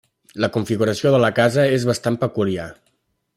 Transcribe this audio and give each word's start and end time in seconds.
La 0.45 0.47
configuració 0.55 1.11
de 1.15 1.19
la 1.25 1.31
casa 1.41 1.67
és 1.77 1.85
bastant 1.91 2.19
peculiar. 2.25 2.67